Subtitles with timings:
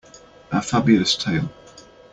[0.49, 1.47] A Fabulous tale.